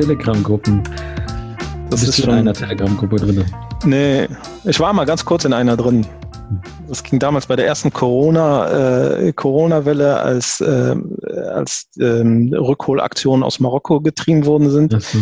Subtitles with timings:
[0.00, 0.82] Telegram-Gruppen.
[1.90, 3.44] Das Bist ist du in schon einer Telegram-Gruppe drin?
[3.84, 4.28] Nee,
[4.64, 6.06] ich war mal ganz kurz in einer drin.
[6.88, 10.96] Das ging damals bei der ersten Corona, äh, Corona-Welle, als, äh,
[11.52, 14.94] als ähm, Rückholaktionen aus Marokko getrieben worden sind.
[14.94, 15.18] Achso.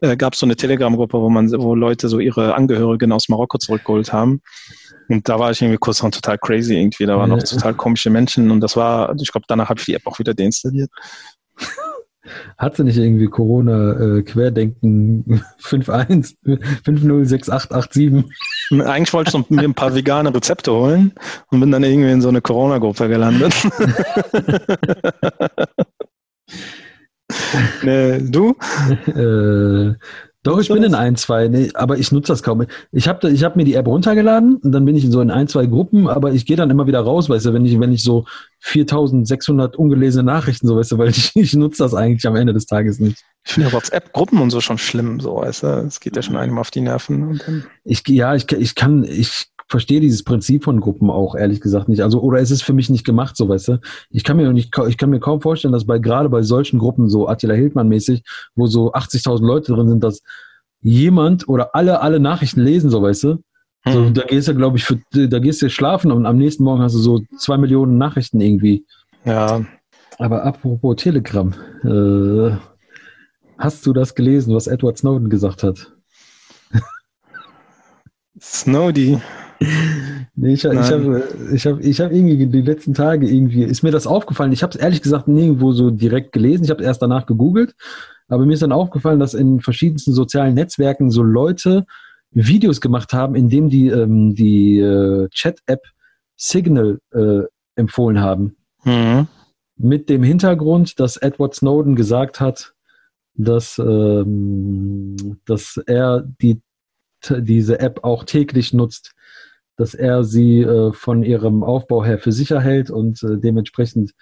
[0.00, 3.58] Äh, Gab es so eine Telegram-Gruppe, wo man, wo Leute so ihre Angehörigen aus Marokko
[3.58, 4.40] zurückgeholt haben.
[5.10, 7.04] Und da war ich irgendwie kurz dran total crazy irgendwie.
[7.04, 7.36] Da waren Ja.
[7.36, 10.18] noch total komische Menschen und das war, ich glaube, danach habe ich die App auch
[10.18, 10.90] wieder deinstalliert.
[12.56, 16.36] Hatte nicht irgendwie Corona äh, Querdenken 5.1,
[16.84, 18.24] 506887?
[18.86, 21.12] Eigentlich wollte ich mir ein paar vegane Rezepte holen
[21.50, 23.54] und bin dann irgendwie in so eine Corona-Gruppe gelandet.
[27.82, 28.56] nee, du?
[29.06, 29.94] Äh,
[30.44, 32.66] doch, ich bin in ein, zwei, nee, aber ich nutze das kaum.
[32.90, 35.30] Ich habe ich hab mir die App runtergeladen und dann bin ich in so in
[35.30, 37.92] ein, zwei Gruppen, aber ich gehe dann immer wieder raus, weißt du, wenn ich, wenn
[37.92, 38.24] ich so
[38.58, 42.66] 4600 ungelesene Nachrichten, so weißt du, weil ich, ich nutze das eigentlich am Ende des
[42.66, 43.22] Tages nicht.
[43.44, 45.66] Ich finde ja WhatsApp-Gruppen und so schon schlimm, so, weißt du?
[45.86, 47.40] Es geht ja schon einem auf die Nerven.
[47.84, 52.02] Ich, ja, ich, ich kann, ich verstehe dieses Prinzip von Gruppen auch ehrlich gesagt nicht.
[52.02, 53.80] Also, oder es ist für mich nicht gemacht, so weißt du.
[54.10, 57.08] Ich kann mir nicht, ich kann mir kaum vorstellen, dass bei, gerade bei solchen Gruppen,
[57.08, 58.22] so Attila Hildmann mäßig,
[58.54, 60.22] wo so 80.000 Leute drin sind, dass
[60.82, 63.42] jemand oder alle, alle Nachrichten lesen, so weißt du.
[63.86, 64.14] So, Hm.
[64.14, 66.94] da gehst du, glaube ich, für, da gehst du schlafen und am nächsten Morgen hast
[66.94, 68.84] du so zwei Millionen Nachrichten irgendwie.
[69.24, 69.64] ja,
[70.18, 72.56] Aber apropos Telegram, äh,
[73.58, 75.92] hast du das gelesen, was Edward Snowden gesagt hat?
[78.40, 79.20] Snowdy.
[80.34, 81.22] Nee, ich, ich habe
[81.52, 84.52] ich hab, ich hab irgendwie die letzten Tage irgendwie, ist mir das aufgefallen.
[84.52, 86.64] Ich habe es ehrlich gesagt nirgendwo so direkt gelesen.
[86.64, 87.74] Ich habe erst danach gegoogelt.
[88.28, 91.84] Aber mir ist dann aufgefallen, dass in verschiedensten sozialen Netzwerken so Leute
[92.30, 95.82] Videos gemacht haben, in dem die ähm, die äh, Chat-App
[96.36, 97.42] Signal äh,
[97.76, 98.56] empfohlen haben.
[98.84, 99.28] Mhm.
[99.76, 102.72] Mit dem Hintergrund, dass Edward Snowden gesagt hat,
[103.34, 106.62] dass, ähm, dass er die,
[107.28, 109.14] diese App auch täglich nutzt,
[109.82, 114.12] dass er sie äh, von ihrem Aufbau her für sicher hält und äh, dementsprechend,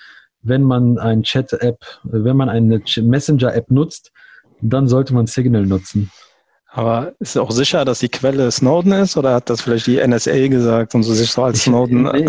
[0.40, 4.10] wenn man ein Chat-App, wenn man eine Messenger-App nutzt,
[4.62, 6.10] dann sollte man Signal nutzen.
[6.72, 10.48] Aber ist auch sicher, dass die Quelle Snowden ist oder hat das vielleicht die NSA
[10.48, 12.26] gesagt und so sich so als Snowden Nee,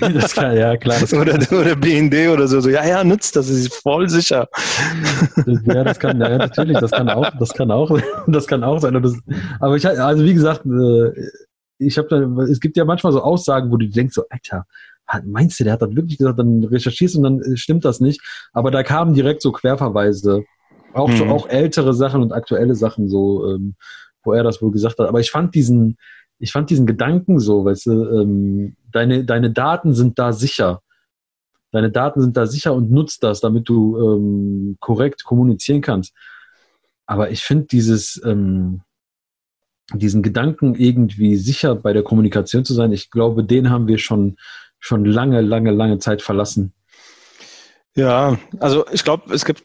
[0.14, 1.00] das kann, ja, klar.
[1.00, 4.46] Das, oder, oder BND oder so, so, ja, ja, nützt das, ist voll sicher.
[5.64, 9.02] ja, das kann, ja, natürlich, das kann auch, das kann auch, das kann auch sein.
[9.02, 9.14] Das,
[9.58, 11.10] aber ich, also wie gesagt, äh,
[11.86, 14.66] ich habe da, es gibt ja manchmal so Aussagen, wo du denkst so, Alter,
[15.24, 18.20] meinst du, der hat das wirklich gesagt, dann recherchierst und dann äh, stimmt das nicht.
[18.52, 20.44] Aber da kamen direkt so Querverweise,
[20.92, 21.30] auch so, Mhm.
[21.30, 23.74] auch ältere Sachen und aktuelle Sachen so, ähm,
[24.22, 25.08] wo er das wohl gesagt hat.
[25.08, 25.96] Aber ich fand diesen,
[26.38, 30.82] ich fand diesen Gedanken so, weißt du, ähm, deine, deine Daten sind da sicher.
[31.70, 36.14] Deine Daten sind da sicher und nutzt das, damit du ähm, korrekt kommunizieren kannst.
[37.06, 38.82] Aber ich finde dieses, ähm,
[39.94, 44.36] diesen Gedanken irgendwie sicher bei der Kommunikation zu sein, ich glaube, den haben wir schon,
[44.78, 46.72] schon lange, lange, lange Zeit verlassen.
[47.94, 49.64] Ja, also ich glaube, es gibt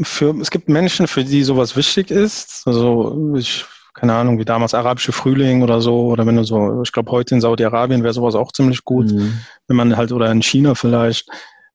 [0.00, 2.62] für, es gibt Menschen, für die sowas wichtig ist.
[2.66, 3.64] Also ich,
[3.94, 7.34] keine Ahnung, wie damals arabische Frühling oder so, oder wenn du so, ich glaube heute
[7.34, 9.38] in Saudi-Arabien wäre sowas auch ziemlich gut, Mhm.
[9.68, 11.28] wenn man halt, oder in China vielleicht,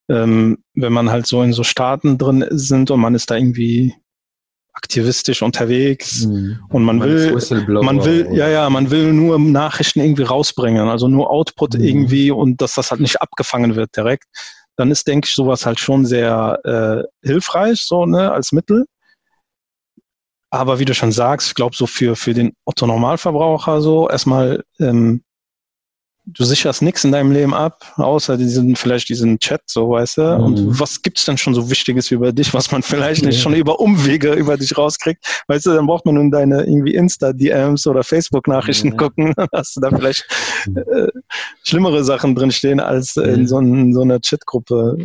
[0.09, 3.93] ähm, wenn man halt so in so Staaten drin sind und man ist da irgendwie
[4.77, 6.59] aktivistisch unterwegs Mhm.
[6.69, 7.33] und man will,
[7.81, 11.83] man will, ja, ja, man will nur Nachrichten irgendwie rausbringen, also nur Output Mhm.
[11.83, 14.25] irgendwie und dass das halt nicht abgefangen wird direkt.
[14.75, 18.85] Dann ist, denke ich, sowas halt schon sehr äh, hilfreich, so, ne, als Mittel.
[20.51, 25.23] Aber wie du schon sagst, ich glaube, so für, für den Otto-Normalverbraucher so, erstmal, ähm,
[26.29, 30.21] du sicherst nichts in deinem Leben ab, außer diesen, vielleicht diesen Chat, so, weißt du.
[30.21, 30.43] Mhm.
[30.43, 33.41] Und was gibt's denn schon so Wichtiges über dich, was man vielleicht nicht Ja.
[33.41, 35.43] schon über Umwege über dich rauskriegt?
[35.47, 38.95] Weißt du, dann braucht man nun deine irgendwie Insta-DMs oder Facebook-Nachrichten Ja.
[38.97, 39.33] gucken,
[39.75, 40.25] du da vielleicht
[40.67, 40.77] Mhm.
[40.77, 41.07] äh,
[41.63, 43.23] schlimmere Sachen drinstehen als Ja.
[43.23, 44.97] in so, ein, so einer Chatgruppe.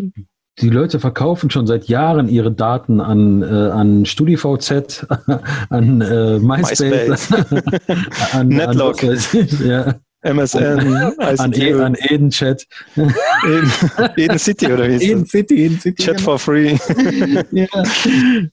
[0.60, 5.06] Die Leute verkaufen schon seit Jahren ihre Daten an, äh, an StudiVZ,
[5.70, 7.32] an äh, MySpace,
[8.32, 9.02] an, Netlog.
[9.02, 9.18] an,
[9.64, 12.64] ja, MSN, an, ICQ, e, an EdenChat.
[12.96, 13.72] Eden,
[14.16, 15.30] Eden City oder wie ist Eden das?
[15.30, 16.02] City, Eden City.
[16.02, 16.76] Chat for free.
[17.50, 17.66] ja.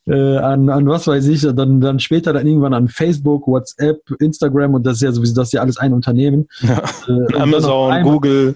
[0.07, 4.74] äh, an, an was weiß ich, dann, dann später dann irgendwann an Facebook, WhatsApp, Instagram
[4.74, 6.48] und das ist ja sowieso, das ist ja alles ein Unternehmen.
[6.62, 6.81] Ja.
[7.07, 8.54] Äh, Amazon, einmal- Google.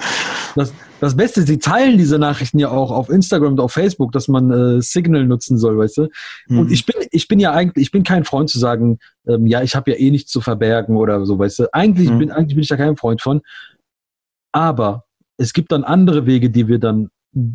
[0.55, 4.29] Das, das Beste, sie teilen diese Nachrichten ja auch auf Instagram und auf Facebook, dass
[4.29, 6.07] man äh, Signal nutzen soll, weißt du?
[6.47, 9.61] Und ich bin, ich bin ja eigentlich, ich bin kein Freund zu sagen, ähm, ja,
[9.61, 11.73] ich habe ja eh nichts zu verbergen oder so, weißt du?
[11.73, 12.19] Eigentlich Mhm.
[12.19, 13.41] bin, eigentlich bin ich da kein Freund von.
[14.53, 15.03] Aber
[15.35, 17.09] es gibt dann andere Wege, die wir dann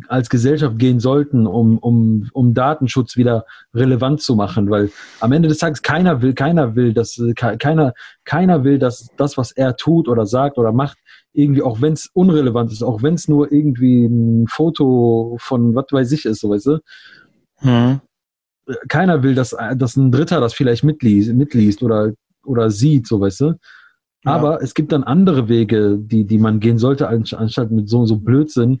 [0.07, 4.91] als Gesellschaft gehen sollten, um, um, um Datenschutz wieder relevant zu machen, weil
[5.21, 7.93] am Ende des Tages keiner will, keiner will, dass keiner,
[8.25, 10.97] keiner will, dass das, was er tut oder sagt oder macht,
[11.31, 15.85] irgendwie, auch wenn es unrelevant ist, auch wenn es nur irgendwie ein Foto von was
[15.91, 16.79] weiß ich ist, so weißt du.
[17.61, 18.01] Mhm.
[18.87, 22.11] Keiner will, dass, dass ein Dritter das vielleicht mitliest, mitliest oder,
[22.43, 23.45] oder sieht, so weißt du.
[24.25, 24.33] Ja.
[24.33, 28.17] Aber es gibt dann andere Wege, die, die man gehen sollte, anstatt mit so, so
[28.17, 28.79] Blödsinn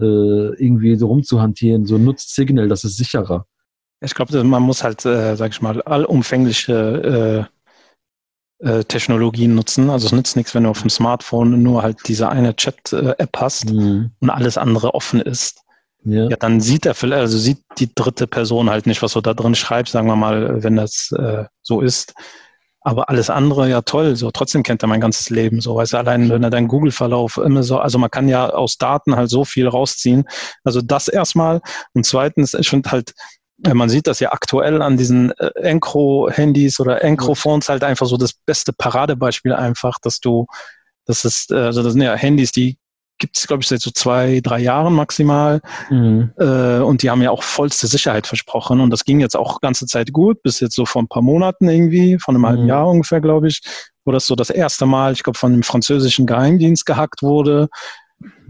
[0.00, 1.86] äh, irgendwie so rumzuhantieren.
[1.86, 3.46] So nutzt Signal, das ist sicherer.
[4.00, 7.48] Ich glaube, man muss halt, äh, sag ich mal, allumfängliche
[8.62, 9.90] äh, äh, Technologien nutzen.
[9.90, 13.70] Also es nützt nichts, wenn du auf dem Smartphone nur halt diese eine Chat-App hast
[13.70, 14.10] mhm.
[14.20, 15.60] und alles andere offen ist.
[16.04, 16.28] Ja.
[16.28, 16.36] ja.
[16.36, 19.54] dann sieht er vielleicht, also sieht die dritte Person halt nicht, was du da drin
[19.54, 22.14] schreibst, sagen wir mal, wenn das äh, so ist.
[22.86, 25.62] Aber alles andere, ja toll, so trotzdem kennt er mein ganzes Leben.
[25.62, 28.76] So, weißt du, allein wenn er deinen Google-Verlauf immer so, also man kann ja aus
[28.76, 30.24] Daten halt so viel rausziehen.
[30.64, 31.62] Also das erstmal.
[31.94, 33.14] Und zweitens, ich finde halt,
[33.56, 38.34] man sieht das ja aktuell an diesen äh, Encro-Handys oder Encro-Phones halt einfach so das
[38.34, 40.46] beste Paradebeispiel einfach, dass du,
[41.06, 42.76] das ist, äh, also das sind ja Handys, die
[43.24, 45.62] gibt es, glaube ich, seit so zwei, drei Jahren maximal.
[45.88, 46.30] Mhm.
[46.38, 48.80] Äh, und die haben ja auch vollste Sicherheit versprochen.
[48.80, 51.66] Und das ging jetzt auch ganze Zeit gut, bis jetzt so vor ein paar Monaten
[51.66, 52.46] irgendwie, von einem mhm.
[52.48, 53.62] halben Jahr ungefähr, glaube ich,
[54.04, 57.70] wo das so das erste Mal, ich glaube, von dem französischen Geheimdienst gehackt wurde.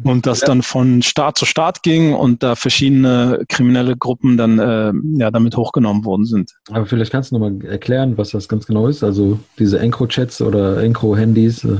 [0.02, 0.48] Und das ja.
[0.48, 5.56] dann von Staat zu Staat ging und da verschiedene kriminelle Gruppen dann äh, ja damit
[5.56, 6.50] hochgenommen worden sind.
[6.70, 9.04] Aber vielleicht kannst du nochmal erklären, was das ganz genau ist.
[9.04, 11.64] Also diese Encro-Chats oder Encro-Handys.
[11.64, 11.76] Äh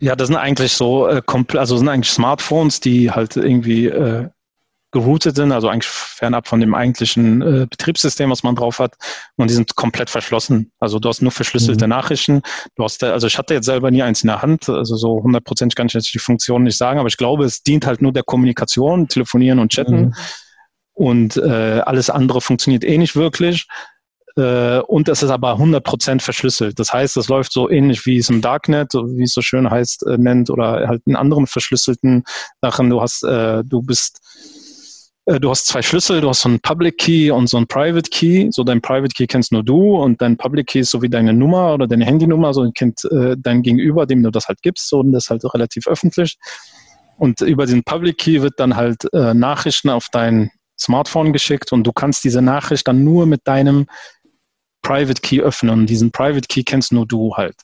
[0.00, 1.22] ja, das sind eigentlich so, äh,
[1.56, 4.28] also sind eigentlich Smartphones, die halt irgendwie äh,
[4.92, 8.96] geroutet sind, also eigentlich fernab von dem eigentlichen äh, Betriebssystem, was man drauf hat.
[9.36, 10.72] Und die sind komplett verschlossen.
[10.80, 11.90] Also du hast nur verschlüsselte mhm.
[11.90, 12.42] Nachrichten.
[12.74, 15.76] Du hast, also ich hatte jetzt selber nie eins in der Hand, also so hundertprozentig
[15.76, 18.24] kann ich jetzt die Funktion nicht sagen, aber ich glaube, es dient halt nur der
[18.24, 20.00] Kommunikation, Telefonieren und Chatten.
[20.00, 20.14] Mhm.
[20.92, 23.66] Und äh, alles andere funktioniert eh nicht wirklich.
[24.36, 26.78] Äh, und es ist aber 100% verschlüsselt.
[26.78, 30.06] Das heißt, es läuft so ähnlich wie es im Darknet, wie es so schön heißt,
[30.06, 32.24] äh, nennt, oder halt in anderen verschlüsselten
[32.60, 32.90] Sachen.
[32.90, 34.20] Du hast, äh, du bist,
[35.26, 38.48] du hast zwei Schlüssel, du hast so einen Public Key und so einen Private Key.
[38.50, 41.32] So dein Private Key kennst nur du und dein Public Key ist so wie deine
[41.32, 43.02] Nummer oder deine Handynummer, so kennt
[43.38, 46.36] dein Gegenüber, dem du das halt gibst, so, und das ist halt relativ öffentlich.
[47.16, 50.50] Und über den Public Key wird dann halt Nachrichten auf dein
[50.80, 53.86] Smartphone geschickt und du kannst diese Nachricht dann nur mit deinem
[54.82, 57.56] Private Key öffnen und diesen Private Key kennst nur du halt.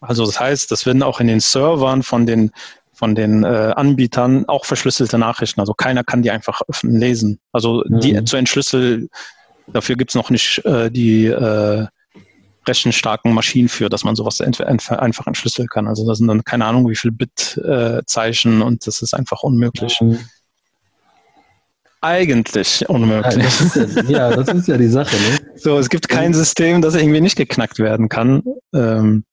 [0.00, 2.50] Also das heißt, das werden auch in den Servern von den
[2.92, 5.58] von den äh, Anbietern auch verschlüsselte Nachrichten.
[5.58, 7.40] Also keiner kann die einfach öffnen lesen.
[7.50, 8.00] Also mhm.
[8.00, 9.08] die zu entschlüsseln,
[9.66, 11.86] dafür gibt es noch nicht äh, die äh,
[12.68, 15.88] rechenstarken Maschinen für, dass man sowas einfach entschlüsseln kann.
[15.88, 20.00] Also das sind dann keine Ahnung, wie viel Bit-Zeichen äh, und das ist einfach unmöglich.
[20.00, 20.20] Mhm
[22.04, 23.36] eigentlich unmöglich.
[23.36, 25.16] Ja das, ist ja, ja, das ist ja die Sache.
[25.16, 25.38] Ne?
[25.56, 28.42] So, es gibt kein System, das irgendwie nicht geknackt werden kann.
[28.74, 29.24] Ähm,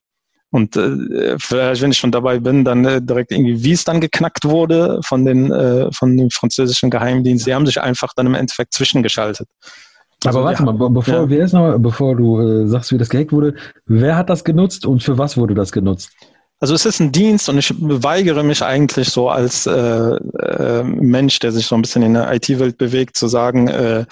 [0.51, 4.01] und äh, vielleicht, wenn ich schon dabei bin, dann äh, direkt irgendwie, wie es dann
[4.01, 7.47] geknackt wurde von den äh, von dem französischen Geheimdienst.
[7.47, 9.47] Die haben sich einfach dann im Endeffekt zwischengeschaltet.
[10.25, 11.29] Also, Aber warte ja, mal, bevor ja.
[11.29, 14.85] wir jetzt noch, bevor du äh, sagst, wie das gehackt wurde, wer hat das genutzt
[14.85, 16.11] und für was wurde das genutzt?
[16.61, 21.39] Also es ist ein Dienst und ich weigere mich eigentlich so als äh, äh, Mensch,
[21.39, 24.05] der sich so ein bisschen in der IT-Welt bewegt, zu sagen, äh,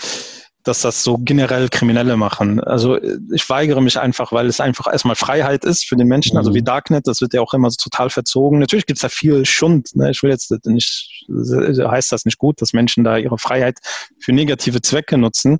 [0.64, 2.60] dass das so generell Kriminelle machen.
[2.60, 3.00] Also
[3.32, 6.62] ich weigere mich einfach, weil es einfach erstmal Freiheit ist für den Menschen, also wie
[6.62, 6.66] mhm.
[6.66, 8.58] Darknet, das wird ja auch immer so total verzogen.
[8.58, 9.96] Natürlich gibt es da viel Schund.
[9.96, 10.10] Ne?
[10.10, 13.78] Ich will jetzt nicht, heißt das nicht gut, dass Menschen da ihre Freiheit
[14.20, 15.60] für negative Zwecke nutzen.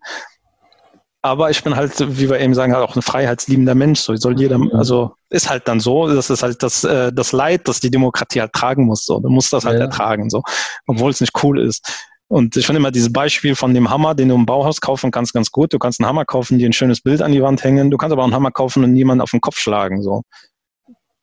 [1.22, 4.00] Aber ich bin halt, wie wir eben sagen, halt auch ein freiheitsliebender Mensch.
[4.00, 7.68] So soll jeder, also ist halt dann so, das ist halt das, äh, das Leid,
[7.68, 9.06] das die Demokratie halt tragen muss.
[9.06, 9.86] So, du musst das halt ja.
[9.86, 10.44] ertragen, so,
[10.88, 12.08] obwohl es nicht cool ist.
[12.30, 15.34] Und ich finde immer dieses Beispiel von dem Hammer, den du im Bauhaus kaufen kannst,
[15.34, 15.74] ganz gut.
[15.74, 17.90] Du kannst einen Hammer kaufen, dir ein schönes Bild an die Wand hängen.
[17.90, 20.04] Du kannst aber auch einen Hammer kaufen und niemanden auf den Kopf schlagen.
[20.04, 20.22] So,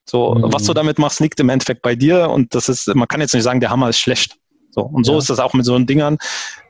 [0.05, 0.53] so mhm.
[0.53, 2.29] was du damit machst, liegt im Endeffekt bei dir.
[2.29, 4.37] Und das ist, man kann jetzt nicht sagen, der Hammer ist schlecht.
[4.73, 5.19] So und so ja.
[5.19, 6.19] ist das auch mit so Dingern.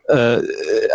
[0.09, 0.42] Äh,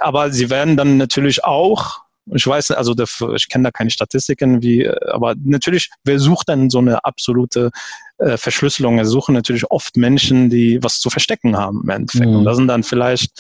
[0.02, 2.94] aber sie werden dann natürlich auch ich weiß, also
[3.36, 7.72] ich kenne da keine Statistiken, wie, aber natürlich, wer sucht denn so eine absolute
[8.20, 8.98] äh, Verschlüsselung?
[8.98, 12.30] Wir suchen natürlich oft Menschen, die was zu verstecken haben im Endeffekt.
[12.30, 12.38] Mhm.
[12.38, 13.32] Und da sind dann vielleicht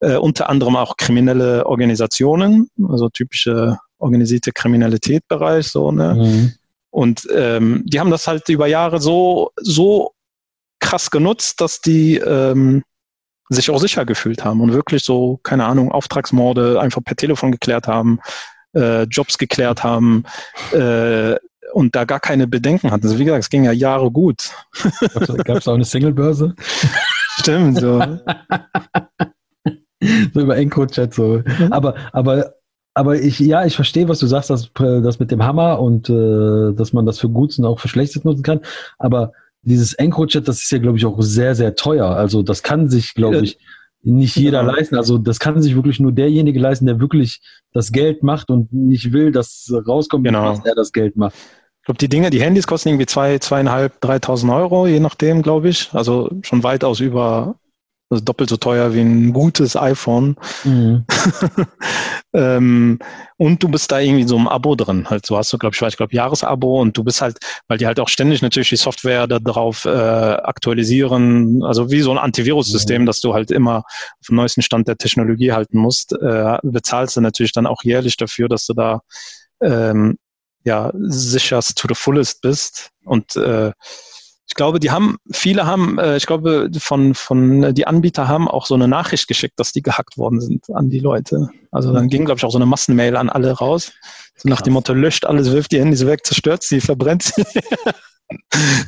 [0.00, 6.14] äh, unter anderem auch kriminelle Organisationen, also typische organisierte Kriminalität-Bereich, so, ne?
[6.14, 6.52] Mhm.
[6.90, 10.12] Und ähm, die haben das halt über Jahre so, so
[10.78, 12.84] krass genutzt, dass die ähm,
[13.48, 17.86] sich auch sicher gefühlt haben und wirklich so, keine Ahnung, Auftragsmorde einfach per Telefon geklärt
[17.86, 18.20] haben,
[18.74, 20.24] äh, Jobs geklärt haben
[20.72, 21.36] äh,
[21.72, 23.04] und da gar keine Bedenken hatten.
[23.04, 24.50] Also wie gesagt, es ging ja Jahre gut.
[25.44, 26.54] Gab es auch eine Singlebörse?
[27.40, 28.00] Stimmt, so.
[30.32, 31.42] so über EncroChat so.
[31.44, 31.72] Mhm.
[31.72, 32.54] Aber, aber,
[32.94, 36.72] aber ich, ja, ich verstehe, was du sagst, dass, das mit dem Hammer und äh,
[36.74, 38.60] dass man das für Gutes und auch für Schlechtes nutzen kann.
[38.98, 39.32] Aber
[39.64, 42.06] dieses EncroChat, das ist ja, glaube ich, auch sehr, sehr teuer.
[42.06, 43.58] Also das kann sich, glaube ich,
[44.02, 44.74] nicht jeder genau.
[44.74, 44.96] leisten.
[44.96, 47.40] Also das kann sich wirklich nur derjenige leisten, der wirklich
[47.72, 50.50] das Geld macht und nicht will, dass rauskommt, genau.
[50.50, 51.34] dass er das Geld macht.
[51.80, 55.68] Ich glaube, die Dinge, die Handys kosten irgendwie zwei, zweieinhalb, dreitausend Euro, je nachdem, glaube
[55.68, 55.90] ich.
[55.92, 57.56] Also schon weitaus über
[58.10, 60.36] also doppelt so teuer wie ein gutes iPhone.
[60.64, 61.04] Mhm.
[62.34, 62.98] ähm,
[63.36, 65.08] und du bist da irgendwie so im Abo drin.
[65.08, 67.86] Halt, so hast du, glaube ich, ich glaube, Jahresabo und du bist halt, weil die
[67.86, 73.06] halt auch ständig natürlich die Software darauf äh, aktualisieren, also wie so ein Antivirus-System, mhm.
[73.06, 77.20] dass du halt immer auf dem neuesten Stand der Technologie halten musst, äh, bezahlst du
[77.20, 79.00] natürlich dann auch jährlich dafür, dass du da
[79.62, 80.18] ähm,
[80.64, 82.90] ja sicherst to the fullest bist.
[83.04, 83.72] Und äh,
[84.54, 88.46] ich glaube, die haben, viele haben, äh, ich glaube, von, von, äh, die Anbieter haben
[88.46, 91.48] auch so eine Nachricht geschickt, dass die gehackt worden sind an die Leute.
[91.72, 93.90] Also dann ging, glaube ich, auch so eine Massenmail an alle raus.
[94.36, 97.44] So nach dem Motto, löscht alles, wirft die Handys weg, zerstört sie, verbrennt sie.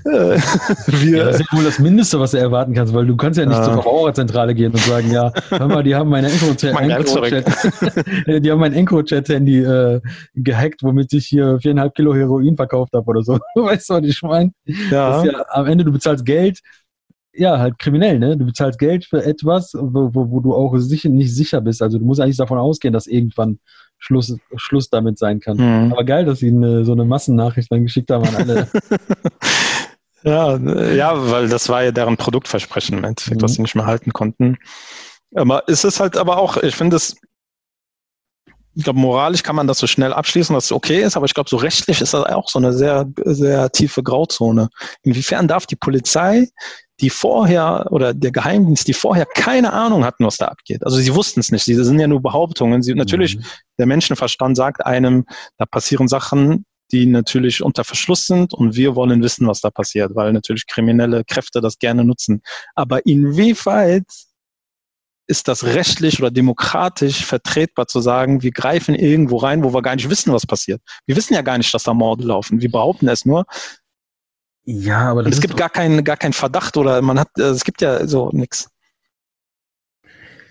[0.04, 0.08] Äh,
[0.86, 3.38] wir, ja, das ist ja wohl das Mindeste, was du erwarten kannst, weil du kannst
[3.38, 3.64] ja nicht ah.
[3.64, 7.44] zur Verbraucherzentrale gehen und sagen, ja, hör mal, die haben meine EncroChat,
[8.42, 10.00] die haben mein EncroChat-Handy äh,
[10.34, 13.38] gehackt, womit ich hier viereinhalb Kilo Heroin verkauft habe oder so.
[13.54, 14.52] weißt du, was ich meine?
[14.90, 15.24] Ja.
[15.24, 15.44] ja.
[15.48, 16.60] Am Ende, du bezahlst Geld,
[17.32, 18.36] ja, halt kriminell, ne?
[18.36, 21.82] Du bezahlst Geld für etwas, wo, wo, wo du auch sicher, nicht sicher bist.
[21.82, 23.58] Also du musst eigentlich davon ausgehen, dass irgendwann
[23.98, 25.56] Schluss, Schluss damit sein kann.
[25.56, 25.92] Mhm.
[25.92, 28.68] Aber geil, dass sie eine, so eine Massennachricht dann geschickt haben an alle.
[30.22, 30.56] ja,
[30.92, 33.44] ja, weil das war ja deren Produktversprechen im Endeffekt, mhm.
[33.44, 34.58] was sie nicht mehr halten konnten.
[35.34, 37.16] Aber ist es halt aber auch, ich finde es,
[38.74, 41.32] ich glaube, moralisch kann man das so schnell abschließen, dass es okay ist, aber ich
[41.32, 44.68] glaube, so rechtlich ist das auch so eine sehr, sehr tiefe Grauzone.
[45.02, 46.48] Inwiefern darf die Polizei
[47.00, 50.84] die vorher oder der Geheimdienst, die vorher keine Ahnung hatten, was da abgeht.
[50.84, 51.64] Also sie wussten es nicht.
[51.64, 52.82] Sie sind ja nur Behauptungen.
[52.82, 53.44] Sie, natürlich, mhm.
[53.78, 55.26] der Menschenverstand sagt einem,
[55.58, 60.14] da passieren Sachen, die natürlich unter Verschluss sind und wir wollen wissen, was da passiert,
[60.14, 62.42] weil natürlich kriminelle Kräfte das gerne nutzen.
[62.74, 64.06] Aber inwieweit
[65.28, 69.96] ist das rechtlich oder demokratisch vertretbar zu sagen, wir greifen irgendwo rein, wo wir gar
[69.96, 70.80] nicht wissen, was passiert.
[71.04, 72.60] Wir wissen ja gar nicht, dass da Morde laufen.
[72.60, 73.44] Wir behaupten es nur.
[74.68, 77.80] Ja, aber es gibt gar keinen gar keinen Verdacht oder man hat, also es gibt
[77.80, 78.68] ja so nichts.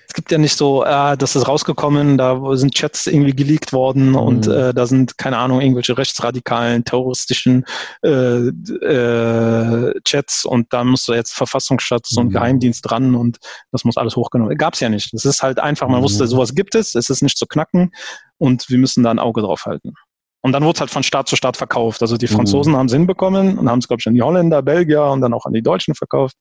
[0.08, 4.10] Es gibt ja nicht so, äh, das ist rausgekommen, da sind Chats irgendwie geleakt worden
[4.10, 4.16] mhm.
[4.16, 7.66] und äh, da sind, keine Ahnung, irgendwelche rechtsradikalen, terroristischen
[8.04, 12.20] äh, äh, Chats und da muss jetzt Verfassungsschutz mhm.
[12.20, 13.40] und Geheimdienst dran und
[13.74, 14.58] das muss alles hochgenommen.
[14.58, 15.14] Gab es ja nicht.
[15.14, 16.04] Es ist halt einfach, man mhm.
[16.06, 17.92] wusste, sowas gibt es, es ist nicht zu knacken
[18.38, 19.94] und wir müssen da ein Auge drauf halten.
[20.46, 22.04] Und dann wurde es halt von Staat zu Staat verkauft.
[22.04, 22.78] Also die Franzosen mhm.
[22.78, 25.48] haben es hinbekommen und haben es, glaube ich, an die Holländer, Belgier und dann auch
[25.48, 26.36] an die Deutschen verkauft.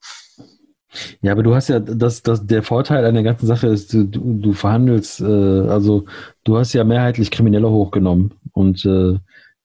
[1.23, 4.05] Ja, aber du hast ja, das, das, der Vorteil an der ganzen Sache ist, du,
[4.05, 6.05] du verhandelst, äh, also
[6.45, 9.15] du hast ja mehrheitlich Kriminelle hochgenommen und äh,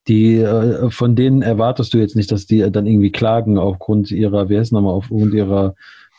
[0.08, 4.48] die, äh, von denen erwartest du jetzt nicht, dass die dann irgendwie klagen aufgrund ihrer,
[4.48, 5.74] wie heißt nochmal, aufgrund ihrer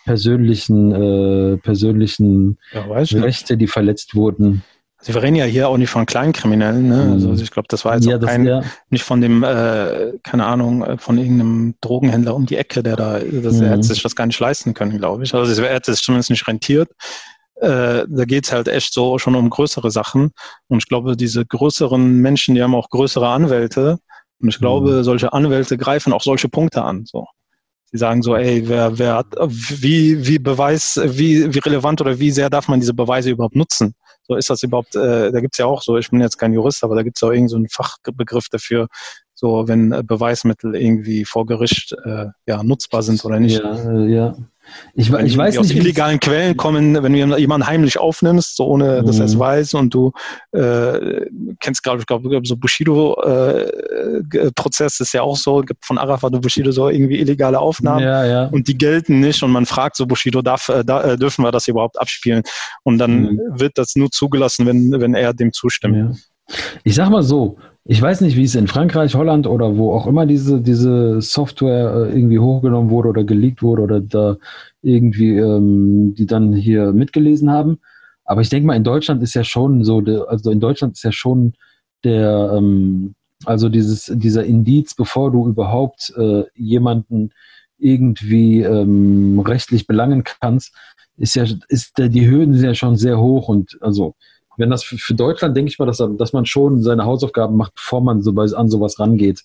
[0.06, 4.62] persönlichen, äh, persönlichen ja, Rechte, die verletzt wurden.
[5.03, 7.13] Sie reden ja hier auch nicht von Kleinkriminellen, ne?
[7.13, 7.39] Also mhm.
[7.39, 8.62] ich glaube, das war jetzt ja, auch kein, ja.
[8.91, 13.20] nicht von dem, äh, keine Ahnung, äh, von irgendeinem Drogenhändler um die Ecke, der da,
[13.20, 13.63] das, mhm.
[13.63, 15.34] er hätte sich das gar nicht leisten können, glaube ich.
[15.34, 16.89] Also er hätte es zumindest nicht rentiert.
[17.55, 20.31] Äh, da geht's halt echt so schon um größere Sachen.
[20.67, 23.98] Und ich glaube, diese größeren Menschen, die haben auch größere Anwälte.
[24.39, 25.03] Und ich glaube, mhm.
[25.03, 27.05] solche Anwälte greifen auch solche Punkte an.
[27.05, 27.25] So.
[27.91, 32.31] Sie sagen so, ey, wer, wer hat, wie, wie Beweis, wie, wie relevant oder wie
[32.31, 33.96] sehr darf man diese Beweise überhaupt nutzen?
[34.32, 36.86] So ist das überhaupt, äh, da gibt's ja auch so, ich bin jetzt kein Jurist,
[36.86, 38.88] aber da gibt's auch irgendeinen so Fachbegriff dafür,
[39.41, 43.60] so wenn äh, Beweismittel irgendwie vor Gericht äh, ja, nutzbar sind oder nicht.
[43.60, 44.36] Ja, äh, ja.
[44.93, 48.67] Ich, wenn ich weiß aus nicht, illegalen Quellen kommen, wenn du jemanden heimlich aufnimmst, so
[48.67, 49.39] ohne dass er es mhm.
[49.39, 50.12] weiß und du
[50.51, 51.25] äh,
[51.60, 56.41] kennst gerade, ich glaube, so Bushido-Prozess äh, ist ja auch so, gibt von Arafat und
[56.41, 58.45] Bushido so irgendwie illegale Aufnahmen ja, ja.
[58.45, 61.51] und die gelten nicht und man fragt so Bushido, darf, äh, da, äh, dürfen wir
[61.51, 62.43] das überhaupt abspielen?
[62.83, 63.39] Und dann mhm.
[63.55, 65.98] wird das nur zugelassen, wenn, wenn er dem zustimmt.
[65.98, 66.12] Ja.
[66.83, 70.06] Ich sag mal so, ich weiß nicht, wie es in Frankreich, Holland oder wo auch
[70.06, 74.38] immer diese, diese Software äh, irgendwie hochgenommen wurde oder geleakt wurde oder da
[74.84, 77.80] irgendwie ähm, die dann hier mitgelesen haben.
[78.24, 81.12] Aber ich denke mal, in Deutschland ist ja schon so, also in Deutschland ist ja
[81.12, 81.54] schon
[82.04, 87.32] der, ähm, also dieses, dieser Indiz, bevor du überhaupt äh, jemanden
[87.80, 90.76] irgendwie ähm, rechtlich belangen kannst,
[91.18, 94.16] ist ja, ist die Hürden sind ja schon sehr hoch und also
[94.58, 98.01] wenn das für, Deutschland, denke ich mal, dass, dass man schon seine Hausaufgaben macht, bevor
[98.01, 99.43] man so an sowas rangeht.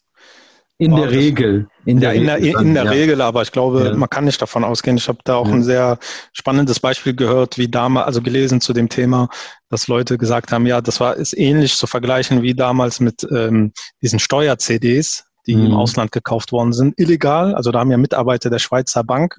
[0.79, 1.69] In der Regel.
[1.87, 2.91] In der, ja, in der, Regel, in der ja.
[2.91, 3.95] Regel, aber ich glaube, ja.
[3.95, 4.99] man kann nicht davon ausgehen.
[4.99, 5.99] Ich habe da auch ein sehr
[6.35, 9.31] spannendes Beispiel gehört, wie damals, also gelesen zu dem Thema,
[9.71, 13.73] dass Leute gesagt haben, ja, das war ist ähnlich zu vergleichen wie damals mit ähm,
[14.03, 15.67] diesen Steuer-CDs, die mhm.
[15.67, 17.55] im Ausland gekauft worden sind, illegal.
[17.55, 19.37] Also da haben ja Mitarbeiter der Schweizer Bank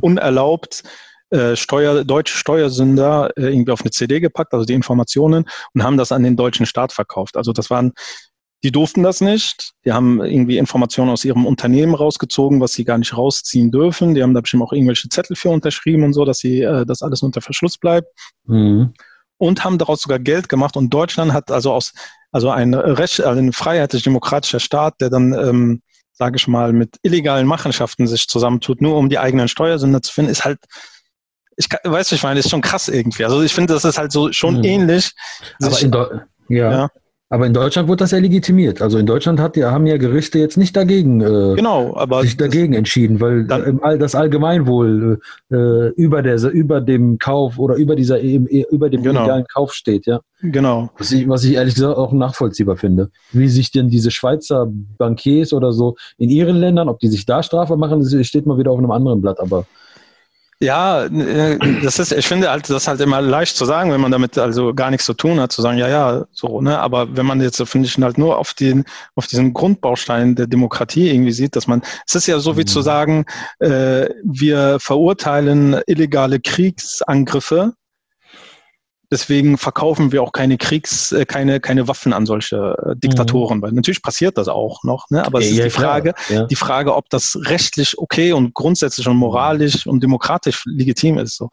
[0.00, 0.84] unerlaubt
[1.30, 5.96] äh, Steuer, deutsche Steuersünder äh, irgendwie auf eine CD gepackt, also die Informationen, und haben
[5.96, 7.36] das an den deutschen Staat verkauft.
[7.36, 7.92] Also das waren
[8.64, 9.72] die durften das nicht.
[9.84, 14.14] Die haben irgendwie Informationen aus ihrem Unternehmen rausgezogen, was sie gar nicht rausziehen dürfen.
[14.14, 17.02] Die haben da bestimmt auch irgendwelche Zettel für unterschrieben und so, dass sie, äh, das
[17.02, 18.08] alles unter Verschluss bleibt.
[18.46, 18.94] Mhm.
[19.36, 20.78] Und haben daraus sogar Geld gemacht.
[20.78, 21.92] Und Deutschland hat also aus,
[22.32, 27.46] also ein Recht, also ein freiheitlich-demokratischer Staat, der dann, ähm, sage ich mal, mit illegalen
[27.46, 30.60] Machenschaften sich zusammentut, nur um die eigenen Steuersünder zu finden, ist halt,
[31.56, 33.24] ich weiß, ich meine, ist schon krass irgendwie.
[33.24, 34.64] Also ich finde, das ist halt so schon mhm.
[34.64, 35.12] ähnlich.
[35.60, 35.92] Aber in
[36.48, 36.70] ja.
[36.70, 36.88] ja.
[37.34, 38.80] Aber in Deutschland wurde das ja legitimiert.
[38.80, 42.36] Also in Deutschland hat, ja, haben ja Gerichte jetzt nicht dagegen, äh, genau, aber sich
[42.36, 45.18] dagegen entschieden, weil dann, das Allgemeinwohl
[45.50, 49.20] äh, über, der, über dem Kauf oder über dieser über dem genau.
[49.20, 50.20] illegalen Kauf steht, ja.
[50.42, 50.90] Genau.
[50.98, 53.10] Was ich, was ich ehrlich gesagt auch nachvollziehbar finde.
[53.32, 57.42] Wie sich denn diese Schweizer Bankiers oder so in ihren Ländern, ob die sich da
[57.42, 59.66] strafbar machen, steht mal wieder auf einem anderen Blatt, aber
[60.60, 64.00] ja, äh, das ist, ich finde halt, das ist halt immer leicht zu sagen, wenn
[64.00, 67.16] man damit also gar nichts zu tun hat, zu sagen, ja, ja, so, ne, aber
[67.16, 68.84] wenn man jetzt, finde ich, halt nur auf den,
[69.14, 72.80] auf diesen Grundbaustein der Demokratie irgendwie sieht, dass man, es ist ja so wie zu
[72.80, 72.84] mhm.
[72.84, 73.24] sagen,
[73.58, 77.74] äh, wir verurteilen illegale Kriegsangriffe,
[79.14, 83.62] Deswegen verkaufen wir auch keine Kriegs, äh, keine, keine Waffen an solche äh, Diktatoren, mhm.
[83.62, 85.24] weil natürlich passiert das auch noch, ne?
[85.24, 86.46] Aber es ja, ist die Frage, ja.
[86.46, 91.36] die Frage, ob das rechtlich okay und grundsätzlich und moralisch und demokratisch legitim ist.
[91.36, 91.50] So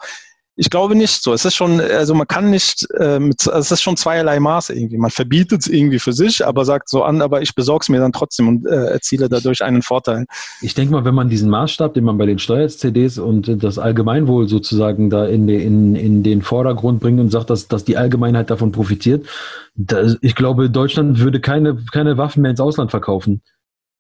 [0.62, 1.34] ich glaube nicht so.
[1.34, 5.00] Es ist schon, also man kann nicht, äh, mit, es ist schon zweierlei Maße irgendwie.
[5.00, 8.00] Man verbietet es irgendwie für sich, aber sagt so an, aber ich besorge es mir
[8.00, 10.28] dann trotzdem und äh, erziele dadurch einen Vorteil.
[10.62, 14.48] Ich denke mal, wenn man diesen Maßstab, den man bei den Steuer-CDs und das Allgemeinwohl
[14.48, 18.52] sozusagen da in, de, in, in den Vordergrund bringt und sagt, dass, dass die Allgemeinheit
[18.52, 19.26] davon profitiert,
[19.74, 23.42] da, ich glaube, Deutschland würde keine, keine Waffen mehr ins Ausland verkaufen.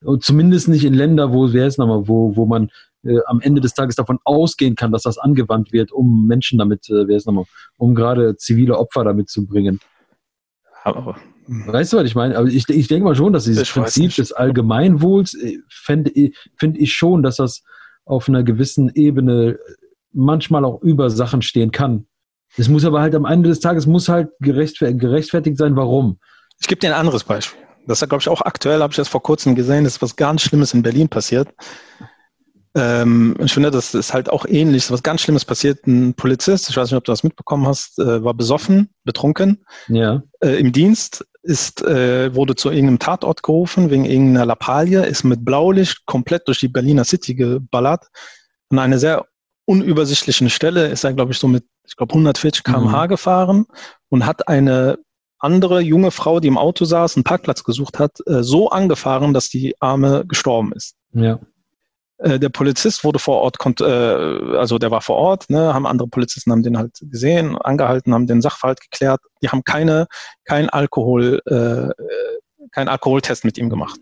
[0.04, 2.70] Und zumindest nicht in Länder, wo, wer ist nochmal, wo, wo man
[3.04, 6.90] äh, am Ende des Tages davon ausgehen kann, dass das angewandt wird, um Menschen damit,
[6.90, 7.46] äh, wer ist nochmal,
[7.78, 9.80] um gerade zivile Opfer damit zu bringen.
[10.84, 11.16] Aber,
[11.48, 12.38] weißt du, was ich meine?
[12.38, 16.12] Aber ich, ich denke mal schon, dass dieses Prinzip des Allgemeinwohls, äh, finde
[16.58, 17.64] find ich schon, dass das
[18.06, 19.60] auf einer gewissen Ebene
[20.12, 22.08] manchmal auch über Sachen stehen kann.
[22.58, 26.20] Es muss aber halt am Ende des Tages muss halt gerechtfertigt sein, warum.
[26.60, 27.60] Ich gebe dir ein anderes Beispiel.
[27.88, 30.16] Das ist, glaube ich, auch aktuell, habe ich das vor kurzem gesehen, das ist was
[30.16, 31.48] ganz Schlimmes in Berlin passiert.
[32.76, 34.90] Ähm, ich finde, das ist halt auch ähnlich.
[34.92, 35.86] Was ganz Schlimmes passiert.
[35.88, 39.66] Ein Polizist, ich weiß nicht, ob du das mitbekommen hast, äh, war besoffen, betrunken.
[39.88, 40.24] Ja.
[40.40, 45.44] Äh, Im Dienst ist, äh, wurde zu irgendeinem Tatort gerufen, wegen irgendeiner Lappalie, ist mit
[45.44, 48.08] Blaulicht komplett durch die Berliner City geballert.
[48.70, 49.26] An einer sehr
[49.66, 53.10] unübersichtlichen Stelle ist er, glaube ich, so mit, ich glaube, 140 km/h mhm.
[53.10, 53.66] gefahren
[54.10, 55.00] und hat eine
[55.40, 59.50] andere junge Frau, die im Auto saß, einen Parkplatz gesucht hat, äh, so angefahren, dass
[59.50, 60.96] die Arme gestorben ist.
[61.14, 61.40] Ja.
[62.22, 66.08] Äh, der Polizist wurde vor Ort, äh, also der war vor Ort, ne, haben andere
[66.08, 69.22] Polizisten haben den halt gesehen, angehalten, haben den Sachverhalt geklärt.
[69.42, 70.08] Die haben keine,
[70.46, 71.90] kein Alkohol, äh,
[72.72, 74.00] kein Alkoholtest mit ihm gemacht.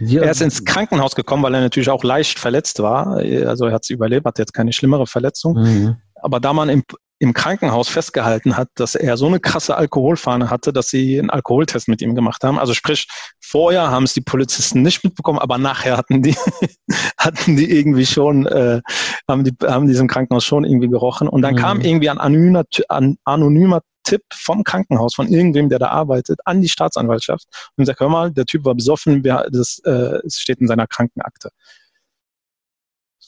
[0.00, 0.22] Ja.
[0.22, 3.18] Er ist ins Krankenhaus gekommen, weil er natürlich auch leicht verletzt war.
[3.46, 5.54] Also er hat es überlebt, hat jetzt keine schlimmere Verletzung.
[5.54, 5.96] Mhm.
[6.16, 6.82] Aber da man im,
[7.20, 11.88] im Krankenhaus festgehalten hat, dass er so eine krasse Alkoholfahne hatte, dass sie einen Alkoholtest
[11.88, 12.58] mit ihm gemacht haben.
[12.58, 13.08] Also sprich,
[13.40, 16.36] vorher haben es die Polizisten nicht mitbekommen, aber nachher hatten die,
[17.18, 18.80] hatten die irgendwie schon, äh,
[19.28, 21.28] haben die, haben diesem Krankenhaus schon irgendwie gerochen.
[21.28, 21.58] Und dann mhm.
[21.58, 26.62] kam irgendwie ein anonymer, ein anonymer Tipp vom Krankenhaus, von irgendwem, der da arbeitet, an
[26.62, 30.68] die Staatsanwaltschaft und sagt, hör mal, der Typ war besoffen, das, äh, es steht in
[30.68, 31.50] seiner Krankenakte.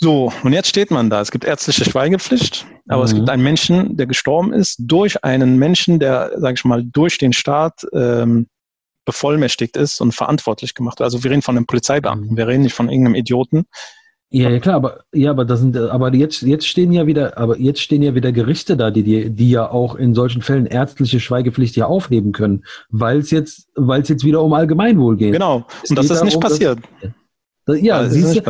[0.02, 1.20] So, und jetzt steht man da.
[1.20, 3.04] Es gibt ärztliche Schweigepflicht, aber mhm.
[3.04, 7.18] es gibt einen Menschen, der gestorben ist durch einen Menschen, der, sage ich mal, durch
[7.18, 8.46] den Staat ähm,
[9.04, 11.04] bevollmächtigt ist und verantwortlich gemacht wird.
[11.04, 13.66] Also wir reden von einem Polizeibeamten, wir reden nicht von irgendeinem Idioten.
[14.30, 17.58] Ja, ja klar, aber ja, aber das sind, aber jetzt jetzt stehen ja wieder, aber
[17.58, 21.18] jetzt stehen ja wieder Gerichte da, die die, die ja auch in solchen Fällen ärztliche
[21.18, 25.32] Schweigepflicht ja aufheben können, weil es jetzt, weil es jetzt wieder um Allgemeinwohl geht.
[25.32, 25.66] Genau.
[25.82, 26.78] Es und das ist nicht passiert.
[27.02, 27.10] Dass,
[27.68, 28.42] ja, das ist,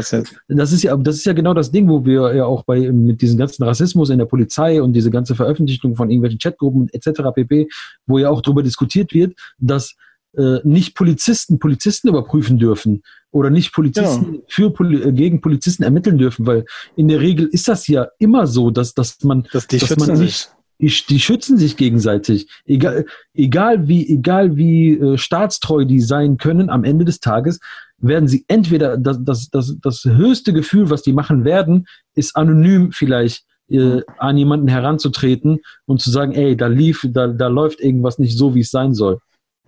[0.48, 3.20] das ist ja, das ist ja genau das Ding, wo wir ja auch bei mit
[3.20, 7.22] diesem ganzen Rassismus in der Polizei und diese ganze Veröffentlichung von irgendwelchen Chatgruppen etc.
[7.34, 7.68] pp,
[8.06, 9.96] wo ja auch darüber diskutiert wird, dass
[10.36, 14.44] äh, nicht Polizisten Polizisten überprüfen dürfen oder nicht Polizisten genau.
[14.46, 16.64] für äh, gegen Polizisten ermitteln dürfen, weil
[16.96, 20.18] in der Regel ist das ja immer so, dass dass man dass, die dass man
[20.18, 22.48] nicht die, die schützen sich gegenseitig.
[22.64, 27.60] Egal, egal wie, egal wie äh, staatstreu die sein können, am Ende des Tages
[28.00, 32.92] werden sie entweder das, das, das, das höchste Gefühl, was die machen werden, ist anonym
[32.92, 38.18] vielleicht äh, an jemanden heranzutreten und zu sagen, ey, da lief, da, da läuft irgendwas
[38.18, 39.18] nicht so, wie es sein soll.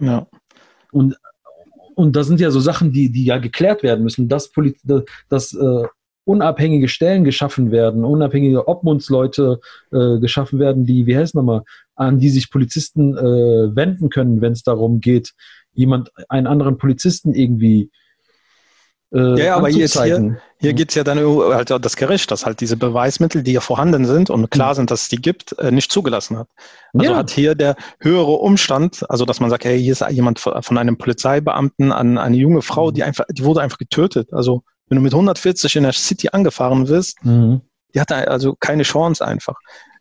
[0.01, 0.27] Ja.
[0.91, 1.17] Und,
[1.95, 5.05] und das sind ja so Sachen, die, die ja geklärt werden müssen, dass, Polit dass,
[5.29, 5.87] dass äh,
[6.25, 11.63] unabhängige Stellen geschaffen werden, unabhängige Obmundsleute äh, geschaffen werden, die, wie heißt nochmal,
[11.95, 15.33] an die sich Polizisten äh, wenden können, wenn es darum geht,
[15.75, 17.91] jemand, einen anderen Polizisten irgendwie
[19.15, 22.61] äh, ja, aber jetzt hier, hier geht es ja dann halt das Gericht, das halt
[22.61, 24.77] diese Beweismittel, die ja vorhanden sind und klar mhm.
[24.77, 26.49] sind, dass es die gibt, äh, nicht zugelassen hat.
[26.95, 27.17] Also ja.
[27.19, 30.97] hat hier der höhere Umstand, also dass man sagt, hey, hier ist jemand von einem
[30.97, 34.33] Polizeibeamten an eine junge Frau, die einfach, die wurde einfach getötet.
[34.33, 37.61] Also wenn du mit 140 in der City angefahren wirst, mhm.
[37.95, 39.57] die hatte also keine Chance einfach.